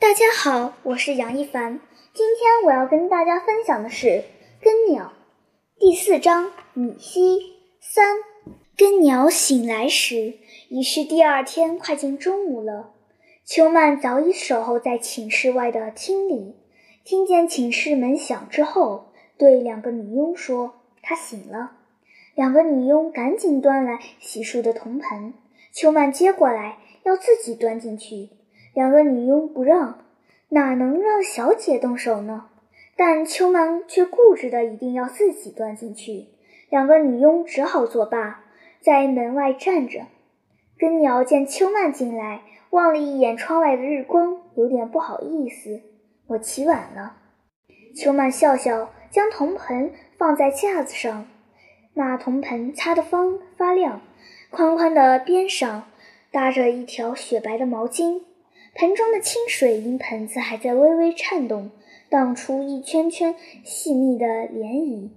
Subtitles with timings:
[0.00, 1.80] 大家好，我是杨一凡。
[2.14, 4.06] 今天我要跟大家分享的是
[4.62, 5.12] 《根鸟》
[5.80, 7.40] 第四章“米西
[7.80, 8.18] 三”。
[8.78, 10.34] 根鸟醒来时，
[10.68, 12.92] 已是第二天快进中午了。
[13.44, 16.54] 秋曼早已守候在寝室外的厅里，
[17.04, 21.72] 听见寝室门响之后，对两个女佣说：“她醒了。”
[22.36, 25.34] 两个女佣赶紧端来洗漱的铜盆，
[25.72, 28.30] 秋曼接过来，要自己端进去。
[28.78, 30.04] 两个女佣不让，
[30.50, 32.44] 哪能让小姐动手呢？
[32.96, 36.26] 但秋曼却固执的一定要自己端进去。
[36.70, 38.44] 两个女佣只好作罢，
[38.80, 40.02] 在门外站着。
[40.78, 45.80] 根鸟见秋曼进来，望了一眼窗外的日光，有点不好意思
[46.28, 47.16] ：“我起晚了。”
[47.96, 51.26] 秋曼笑笑，将铜盆放在架子上。
[51.94, 54.00] 那铜盆擦得方发亮，
[54.50, 55.82] 宽宽的边上
[56.30, 58.22] 搭着一条雪白的毛巾，
[58.78, 61.72] 盆中的清水因盆子还在微微颤动，
[62.08, 65.08] 荡出一圈圈细密的涟漪。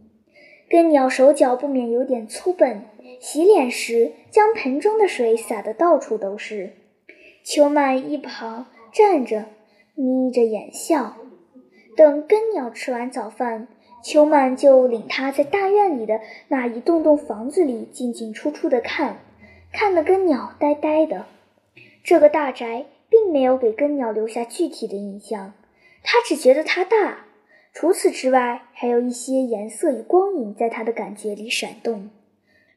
[0.68, 2.82] 根鸟手脚不免有点粗笨，
[3.20, 6.74] 洗脸时将盆中的水洒得到处都是。
[7.44, 9.46] 秋曼一旁站着，
[9.94, 11.18] 眯着眼笑。
[11.96, 13.68] 等根鸟吃完早饭。
[14.04, 19.20] 秋曼就领他在大院里的那一栋栋房子里进进出出的看，
[19.72, 21.28] 看得根鸟呆呆的。
[22.04, 22.86] 这个大宅
[23.22, 25.54] 并没有给根鸟留下具体的印象，
[26.02, 27.28] 他只觉得它大。
[27.72, 32.10] 除此之外，还有一些颜色与光影在他的感觉里闪动：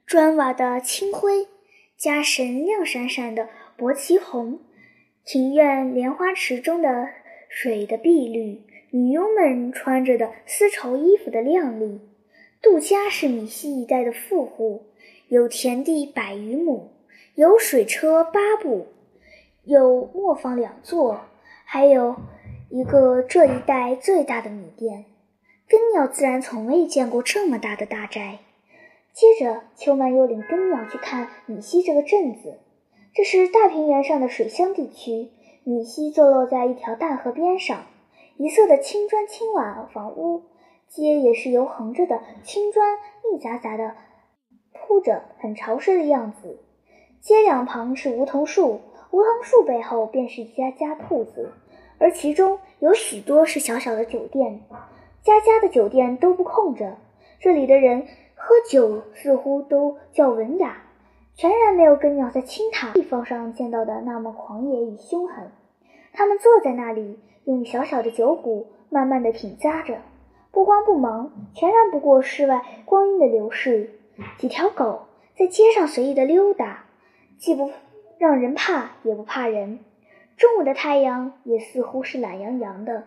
[0.07, 1.49] 砖瓦的青灰，
[1.97, 4.61] 家神亮闪闪的薄旗红，
[5.25, 7.09] 庭院莲花池中的
[7.49, 8.61] 水的碧绿。
[8.91, 12.01] 女佣们穿着的丝绸衣服的靓丽。
[12.63, 14.85] 杜家是米西一带的富户，
[15.29, 16.93] 有田地百余亩，
[17.35, 18.87] 有水车八部，
[19.67, 21.21] 有磨坊两座，
[21.65, 22.17] 还有
[22.69, 25.07] 一个这一带最大的米店。
[25.67, 28.41] 根鸟自然从未见过这么大的大宅。
[29.15, 32.59] 接着，秋曼又领根鸟去看米西这个镇子。
[33.15, 35.31] 这是大平原上的水乡地区，
[35.63, 37.87] 米西坐落在一条大河边上。
[38.37, 40.43] 一色的青砖青瓦房屋，
[40.89, 43.95] 街也是由横着的青砖密匝匝的
[44.73, 46.59] 铺着，很潮湿的样子。
[47.21, 48.81] 街两旁是梧桐树，
[49.15, 51.53] 梧桐树背后便是一家家铺子，
[51.99, 54.63] 而其中有许多是小小的酒店，
[55.23, 56.97] 家家的酒店都不空着。
[57.39, 60.83] 这里的人喝酒似乎都较文雅，
[61.37, 65.53] 全然没有跟鸟在青塔地方上见到的那么狂野与凶狠。
[66.13, 67.21] 他们坐在那里。
[67.45, 69.99] 用小小的酒壶慢慢的品咂着，
[70.51, 73.91] 不慌不忙，全然不过室外光阴的流逝。
[74.39, 75.03] 几条狗
[75.37, 76.87] 在街上随意的溜达，
[77.37, 77.71] 既不
[78.19, 79.81] 让人怕，也不怕人。
[80.37, 83.05] 中午的太阳也似乎是懒洋洋的。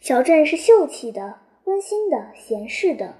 [0.00, 3.14] 小镇是秀气的、温馨的、闲适的。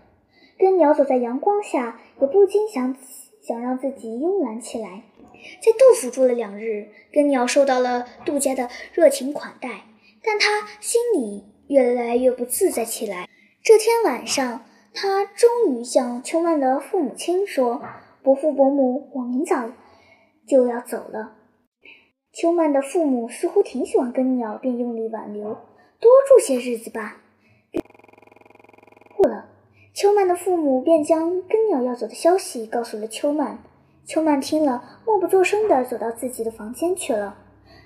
[0.58, 2.96] 根鸟走在阳光下，也不禁想
[3.42, 5.02] 想让自己慵懒起来。
[5.62, 9.84] 在杜甫住了两日，根鸟受到了杜家的热情款待。
[10.22, 13.26] 但他心里越来越不自在起来。
[13.62, 17.80] 这天晚上，他终于向秋曼的父母亲说
[18.22, 19.70] ：“伯父伯母，我明早
[20.50, 21.36] 就要走了。”
[22.34, 25.44] 秋曼的父母似乎挺喜欢根鸟，便用力挽留
[26.00, 27.22] ：“多住些日子吧。”
[29.16, 29.46] 不了，
[29.94, 33.58] 秋曼的父母便将根鸟要走的消息告诉了秋曼。
[34.04, 37.36] 秋曼听了，默不作声地走到自己的房间去了。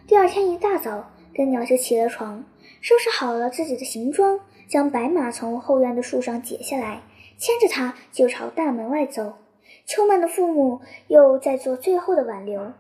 [0.07, 1.11] 第二天一大早。
[1.37, 2.45] 根鸟就起了床，
[2.81, 4.39] 收拾好了自己的行装，
[4.69, 7.03] 将白马从后院的树上解下来，
[7.37, 9.33] 牵着它就朝大门外走。
[9.87, 12.73] 秋曼的父母又在做最后的挽留，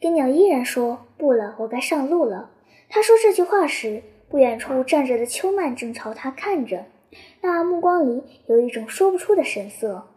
[0.00, 2.50] 根鸟依然说：“不了，我该上路了。”
[2.88, 6.84] 他说这句话时，不远处站着的秋曼正朝他看着，
[7.40, 10.08] 那目光里有一种说不出的神色。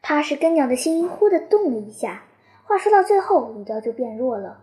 [0.00, 2.24] 他是根鸟的心忽地动了一下。
[2.64, 4.62] 话说到最后，语调就变弱了。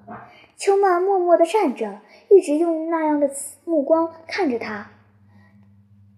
[0.58, 2.00] 秋曼默默地站着，
[2.30, 3.30] 一直用那样的
[3.66, 4.90] 目光看着他。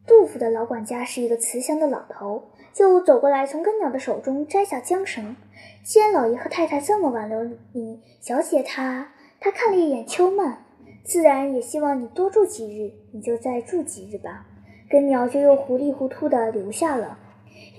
[0.08, 5.36] 杜甫的老管家是一个慈祥的老头，就走过来，从根鸟的手中摘下缰绳。
[5.84, 9.10] 既然老爷和太太这么挽留你，小姐她……
[9.44, 10.66] 他看了一眼秋曼，
[11.04, 14.46] 自然也希望你多住几日，你就再住几日吧。
[14.88, 17.18] 根鸟就又糊里糊涂地留下了，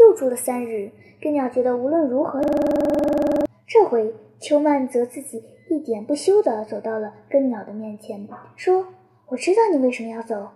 [0.00, 0.91] 又住了三日。
[1.21, 2.41] 根鸟觉得无论如何。
[3.65, 8.89] 这回秋曼则自己一点不羞地走到了根鸟的面前，说
[9.31, 10.49] ：“我知道你为什么要走。”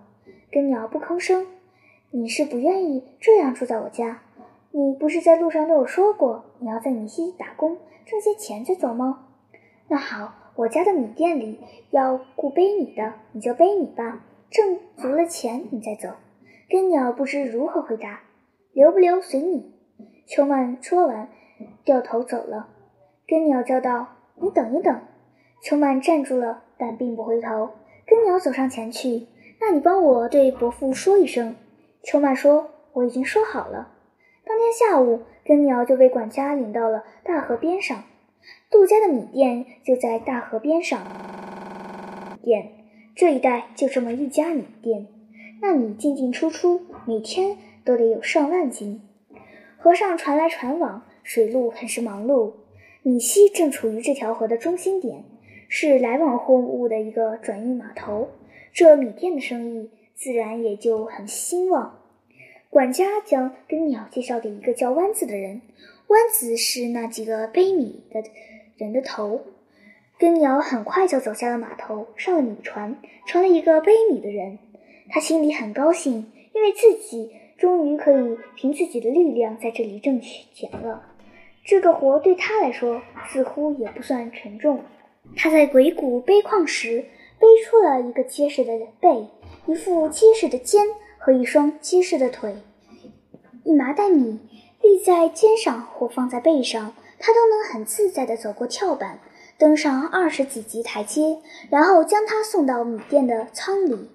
[0.50, 1.46] 根鸟不吭声。
[2.10, 4.22] “你是不愿意这样住在我家？
[4.76, 9.28] 你不是在路上对我说过，你要在米西打工挣些钱再走吗？”
[9.88, 11.58] 那好，我家的米店里
[11.88, 14.20] 要雇背米的，你就背米吧，
[14.50, 16.14] 挣足了钱你再走。”
[16.68, 18.20] 根鸟不知如何回答，
[18.74, 19.72] 留不留随你。
[20.26, 21.30] 秋曼说完，
[21.82, 22.68] 掉头走了。
[23.26, 25.00] 根鸟叫道：“你等一等。”
[25.64, 27.70] 秋曼站住了，但并不回头。
[28.06, 29.26] 根鸟走上前去
[29.58, 31.56] ：“那你帮我对伯父说一声。”
[32.04, 33.92] 秋曼说：“我已经说好了。”
[34.66, 38.02] 天下午，根鸟就被管家领到了大河边上。
[38.68, 41.06] 杜家的米店就在大河边上。
[42.42, 42.72] 店
[43.14, 45.06] 这一带就这么一家米店，
[45.62, 49.02] 那米进进出出，每天都得有上万斤。
[49.78, 52.54] 河上船来船往，水路很是忙碌。
[53.02, 55.24] 米溪正处于这条河的中心点，
[55.68, 58.30] 是来往货物的一个转运码头。
[58.72, 62.00] 这米店的生意自然也就很兴旺。
[62.76, 65.62] 管家将根鸟介绍给一个叫弯子的人，
[66.08, 68.22] 弯子是那几个背米的
[68.76, 69.40] 人的头。
[70.18, 74.58] 根鸟很快就走下了码头，上了米船，成了一个背米的人。
[75.08, 81.02] 他心里很高兴，因为自己终于可以凭自己的力量在这里挣钱了。
[81.64, 84.82] 这个活对他来说似乎也不算沉重。
[85.34, 87.06] 他在鬼谷背矿时，
[87.40, 89.28] 背出了一个结实的背，
[89.64, 90.84] 一副结实的肩
[91.26, 92.54] 和一双结实的腿。
[93.64, 94.38] 一麻袋米
[94.80, 99.18] 立在肩上或放在背上，他都能很自在地走过跳板，
[99.58, 101.38] 登上二十几级台阶，
[101.68, 104.08] 然后将它送到米店的仓里。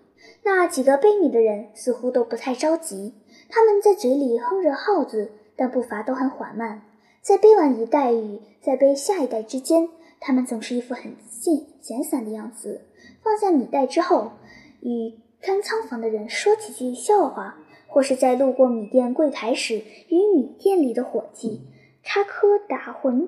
[0.43, 3.13] 那几个背米的人似乎都不太着急，
[3.49, 6.83] 他们在嘴里哼着号子，但步伐都很缓慢。
[7.21, 9.89] 在背完一袋与在背下一袋之间，
[10.21, 12.85] 他们总是一副很闲闲散的样子。
[13.21, 14.31] 放下米袋之后，
[14.79, 17.55] 与看仓房的人说几句笑话。
[17.93, 21.67] 或是在路过米店柜台时，与米店里的伙计
[22.03, 23.27] 插科打诨，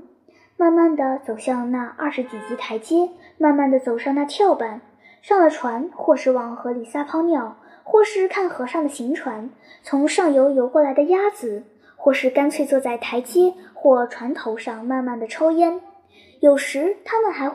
[0.56, 4.80] 慢慢地走向那二十几级台阶，慢慢地走上那跳板，
[5.22, 9.50] 上了船，或是往河里撒泡尿，或是看河上的行船，
[9.82, 11.64] 从上游游过来的鸭子，
[11.98, 15.82] 或是干脆坐在台阶或船头上慢慢地抽烟。
[16.40, 17.52] 有时他们还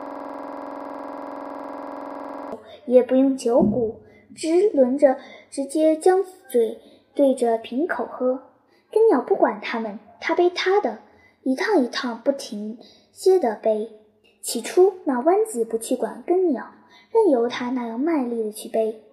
[2.85, 3.99] 也不用酒壶，
[4.39, 5.17] 直轮着，
[5.51, 6.79] 直接将嘴。
[7.15, 8.43] 对着瓶口喝，
[8.89, 10.99] 根鸟不管他们，他背他的，
[11.43, 12.77] 一趟一趟不停
[13.11, 13.91] 歇的背。
[14.41, 16.71] 起初，那弯子不去管根鸟，
[17.11, 19.03] 任由他那样卖力的去背。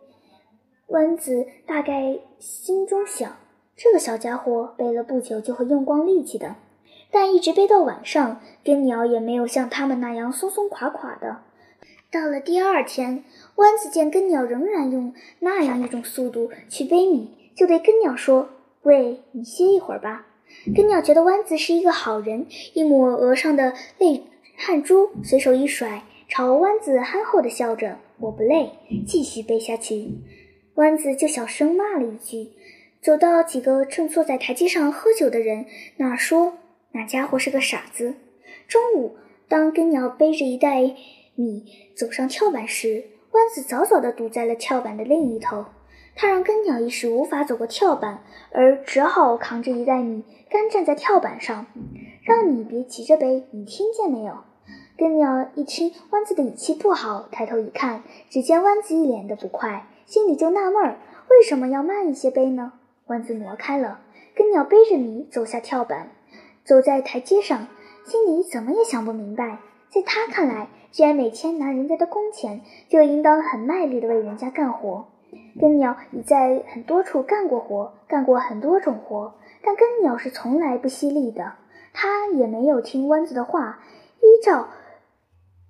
[0.88, 3.36] 弯子大概心中想，
[3.74, 6.54] 这个小家伙背了不久就会用光力气的。
[7.10, 11.38] 但一直背到晚上，根鸟也没有像他们那样松松垮垮的。
[12.10, 13.24] 到了第二天，
[13.56, 17.30] 弯子见根鸟仍然用那样一种速度去背米。
[17.54, 18.50] 就对根鸟说
[18.82, 20.26] ：“喂，你歇一会儿吧。”
[20.74, 24.22] 根鸟觉得弯子是一个好人，一抹额上的泪
[24.56, 28.70] 汗珠，随手一甩，朝弯子憨厚地笑着：“我不累，
[29.06, 30.18] 继续背下去。”
[30.76, 32.52] 弯子就小声骂了一句，
[33.00, 35.66] 走到几个正坐在台阶上喝酒的人
[35.96, 36.58] 那儿说
[36.92, 38.14] ：“那家伙是个傻子。”
[38.68, 39.16] 中午，
[39.48, 40.94] 当根鸟背着一袋
[41.36, 45.66] 米走上跳板时，弯子早早地堵在了跳板的另一头。
[46.16, 51.66] 他让根鸟一时无法走过跳板，而只好扛着一袋米干站在跳板上。
[52.24, 54.38] 让你别急着背，你听见没有？
[54.96, 62.72] 根鸟一听弯子的语气不好，抬头一看，只见弯子一脸的不快，心里就纳闷儿：为什么要慢一些背呢？
[63.08, 64.00] 弯子挪开了，
[64.34, 66.12] 根鸟背着米走下跳板，
[66.64, 67.68] 走在台阶上，
[68.06, 69.58] 心里怎么也想不明白。
[69.96, 75.06] 在他看来，既然每天拿人家的工钱，就应当很卖力的为人家干活。
[75.58, 81.54] 根鸟已在很多处干过活，干过很多种活，但根鸟是从来不惜力的。
[81.94, 83.78] 他也没有听弯子的话，
[84.18, 84.68] 依照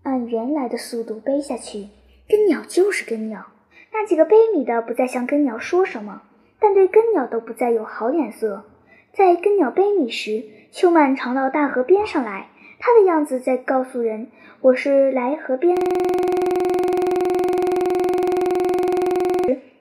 [0.02, 1.86] 按原来的速度背下去。
[2.28, 3.46] 根鸟就是根鸟。
[3.92, 6.22] 那几个背米的不再向根鸟说什么，
[6.58, 8.64] 但对根鸟都不再有好脸色。
[9.12, 10.42] 在根鸟背米时，
[10.72, 14.28] 秋曼常到大河边上来，他的样子在告诉人
[14.60, 15.76] ：“我是来河边。”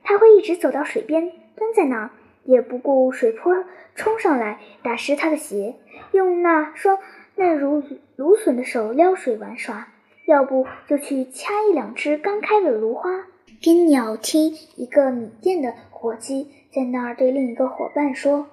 [0.03, 2.09] 他会一直走到水边，蹲在那儿，
[2.43, 5.75] 也不顾水波冲上来打湿他的鞋，
[6.11, 6.97] 用那双
[7.35, 7.83] 嫩如
[8.15, 9.89] 芦笋的手撩水玩耍，
[10.25, 13.25] 要不就去掐一两只刚开的芦花。
[13.63, 18.47] 根鸟听一个米店的伙计在那儿对另一个伙伴说：“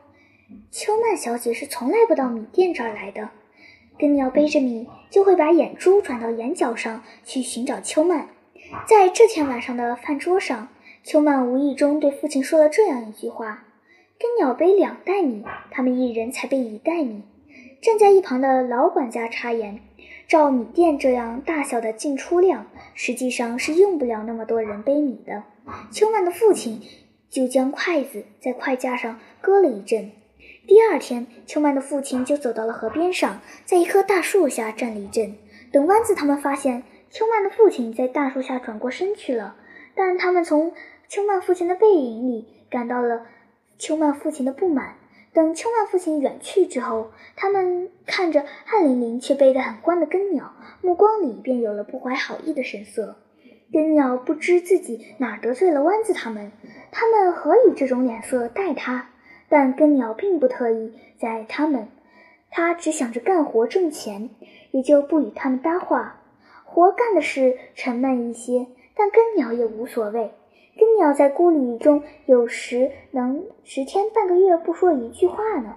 [0.73, 3.29] 秋曼小姐是从来不到米店这儿来的。”
[3.99, 8.29] 根鸟背着米，就会把眼珠转到眼角上去寻找秋曼。
[8.87, 10.69] 在这天晚上的饭桌上。
[11.05, 13.65] 秋曼无意中对父亲说了这样一句话
[14.21, 17.23] ：“根鸟背两袋米，他们一人才背一袋米。”
[17.83, 19.81] 站在一旁的老管家插言
[20.29, 25.43] ：“照米店这样大小的进出量，实际上是用不了那么多人背米的。
[25.91, 26.81] 秋曼的父亲
[27.29, 30.13] 就将筷子在筷架上搁了一阵。
[30.64, 35.35] 第二天，秋曼的父亲就走到了河边上，在一棵大树下站了一阵。
[35.73, 39.57] 等弯子他们发现秋曼的父亲在大树下转过身去了，
[39.97, 40.73] 但他们从
[41.09, 43.26] 秋曼父亲的背影里感到了
[43.76, 44.95] 秋曼父亲的不满。
[45.33, 53.16] 等秋曼父亲远去之后，他们看着汗淋淋却背得很欢的根鸟，目光里便有了不怀好意的神色。
[53.73, 56.52] 根鸟不知自己哪得罪了弯子他们，
[56.92, 59.09] 他们何以这种脸色待他？
[59.52, 61.88] 但根鸟并不特意在他们，
[62.50, 64.30] 他只想着干活挣钱，
[64.71, 66.23] 也就不与他们搭话。
[66.64, 70.30] 活干的事沉闷一些，但根鸟也无所谓。
[70.78, 75.76] 根鸟在孤里中有时能十天半个月不说一句话呢。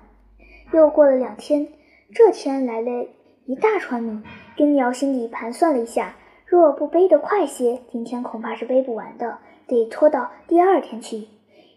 [0.71, 1.67] 又过了两天，
[2.13, 3.05] 这天来了
[3.45, 4.23] 一大串米。
[4.55, 6.15] 根鸟心里盘算了一下，
[6.45, 11.27] 若不背得快些，今天恐怕是背不完的，得拖到第二天去。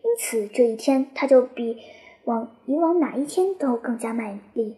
[0.09, 1.77] 因此这一天他就比
[2.25, 4.75] 往以往哪一天都更加卖力。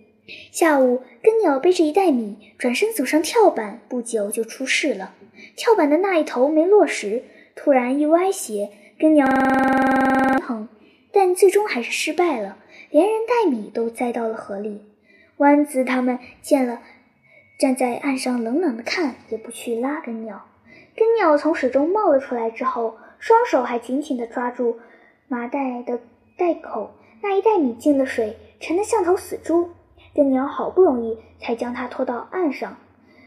[0.51, 5.15] 下午，根鸟背着一袋米，转身走上跳板，不久就出事了。
[5.55, 7.23] 跳板的那一头没落实。
[7.55, 9.25] 突然一歪斜，根鸟
[10.41, 10.69] 疼，
[11.13, 12.59] 但最终还是失败了，
[12.91, 14.83] 连人带米都栽到了河里。
[15.37, 16.81] 弯子他们见了，
[17.57, 20.47] 站在岸上冷冷的看，也不去拉根鸟。
[20.97, 24.79] 根鸟从水中冒了出来之后，双手还紧紧地抓住
[25.31, 26.01] 麻袋的
[26.37, 26.91] 袋口，
[27.23, 29.69] 那一袋米进了水，沉得像头死猪。
[30.13, 32.77] 根鸟好不容易才将它拖到岸上。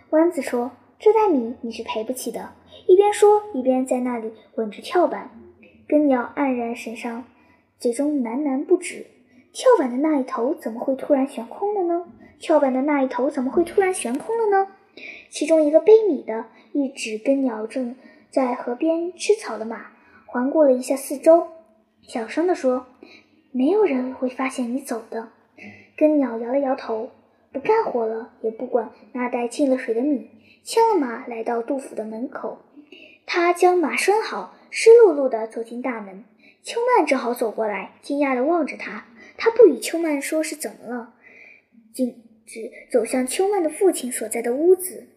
[0.09, 2.51] 弯子说：“这袋米你是赔不起的。”
[2.87, 5.29] 一边说，一边在那里稳着跳板。
[5.87, 7.23] 根鸟黯然神伤，
[7.79, 9.07] 嘴中喃喃不止
[9.53, 12.05] ：“跳板的那一头怎么会突然悬空了呢？
[12.37, 14.73] 跳板的那一头怎么会突然悬空了呢？”
[15.31, 17.95] 其中一个背米的一指根鸟正
[18.29, 19.85] 在河边吃草的马，
[20.25, 21.47] 环顾了一下四周，
[22.07, 22.85] 小声地说
[23.51, 25.29] ：“没有人会发现你走的。”
[25.95, 27.11] 根鸟摇了摇头，
[27.51, 30.29] 不干活了，也不管那袋进了水的米，
[30.63, 32.59] 牵了马来到杜甫的门口。
[33.25, 36.25] 他将马拴好，湿漉漉地走进大门。
[36.61, 39.05] 秋曼正好走过来，惊讶地望着他。
[39.37, 41.13] 他不与秋曼说是怎么了，
[41.93, 45.07] 径直走向秋曼的父亲所在的屋子。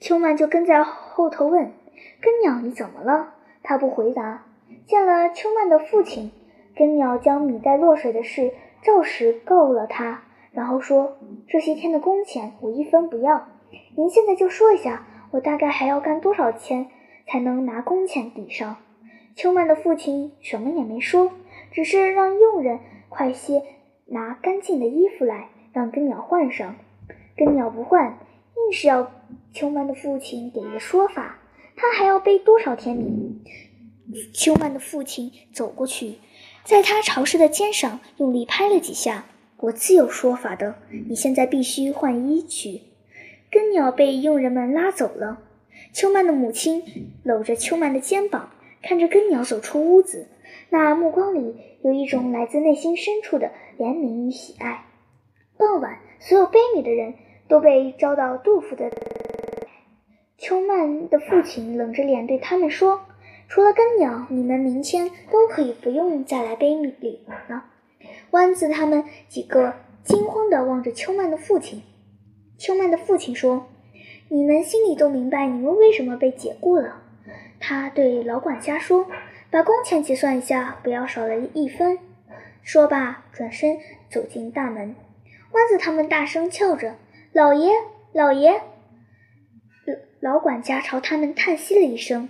[0.00, 1.72] 秋曼就跟在后头问
[2.20, 3.34] ：“根鸟，你怎么了？”
[3.64, 4.46] 他不回答。
[4.86, 6.30] 见了秋曼的父亲，
[6.74, 11.16] 根鸟将米袋落水的事照实告了他，然后说
[11.48, 13.48] ：“这些天的工钱我一分不要，
[13.96, 16.88] 您现在就说一下，我大概还要干多少钱？”
[17.28, 18.76] 才能拿工钱抵上。
[19.34, 21.32] 秋曼的父亲什么也没说，
[21.72, 23.64] 只是让佣人快些
[24.06, 26.76] 拿干净的衣服来，让根鸟换上。
[27.36, 28.16] 根鸟不换，
[28.54, 29.10] 硬是要
[29.52, 31.38] 秋曼的父亲给个说法。
[31.74, 33.25] 他还要背多少天米？
[34.32, 36.14] 秋曼的父亲走过去，
[36.64, 39.26] 在他潮湿的肩上用力拍了几下。
[39.58, 40.76] 我自有说法的。
[41.08, 42.82] 你现在必须换衣去。
[43.50, 45.42] 根鸟被佣人们拉走了。
[45.92, 46.82] 秋曼的母亲
[47.22, 48.50] 搂着秋曼的肩膀，
[48.82, 50.28] 看着根鸟走出屋子，
[50.68, 54.84] 那目光里有一种来自内心深处的怜悯与喜爱。
[55.56, 57.14] 傍晚，所有悲悯的人
[57.48, 58.90] 都被招到杜甫的。
[60.36, 63.05] 秋曼的父亲冷着脸对他们说
[63.48, 67.64] ：“除了根鸟，你们明天都可以不用再来背礼了。”
[68.32, 69.74] 弯子他们几个
[70.04, 71.82] 惊慌地望着秋曼的父亲。
[72.58, 73.68] 秋曼的父亲说。
[74.28, 77.00] 你们心里都明白，你们为什么被解雇了。
[77.60, 79.06] 他对老管家说
[79.52, 82.00] ：“把工钱结算一下，不要少了一分。”
[82.60, 83.78] 说罢，转身
[84.10, 84.96] 走进大门。
[85.52, 86.96] 弯子他们大声叫着
[87.32, 87.70] ：“老爷，
[88.12, 88.62] 老爷！”
[90.18, 92.28] 老管家朝他们叹息了一声。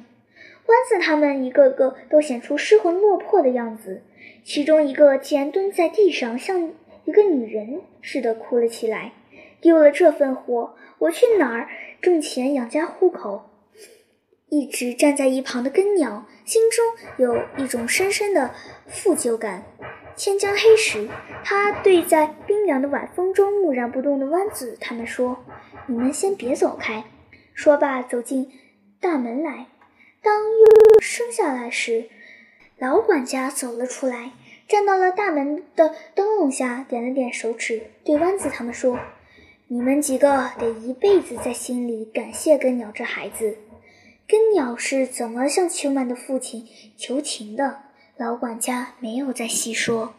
[0.67, 4.03] 弯子他们一个个都显出失魂落魄的样子，
[4.45, 6.73] 其中一个竟然蹲在地上，像
[7.05, 9.13] 一个女人似的哭了起来。
[9.61, 11.69] 丢了这份活，我去哪儿？
[12.03, 13.51] 挣钱养家糊口，
[14.49, 16.85] 一直站在一旁的根鸟心中
[17.17, 18.55] 有一种深深的
[18.87, 19.65] 负疚感。
[20.15, 21.09] 天将黑时，
[21.43, 25.45] 他对在冰凉的晚风中木然不动的弯子他们说
[25.89, 27.05] ：“你们先别走开。”
[27.55, 28.51] 说罢，走进
[29.01, 29.67] 大门来。
[30.27, 32.09] 当悠悠生下来时，
[32.79, 34.33] 老管家走了出来，
[34.67, 38.99] 站到了大门的灯笼下，点了点手指，对弯子他们说。
[39.69, 43.57] 你们几个得一辈子在心里感谢根鸟这孩子。
[44.27, 46.67] 根鸟是怎么向秋曼的父亲
[46.97, 47.83] 求情的？
[48.17, 50.15] 老管家没有再细说。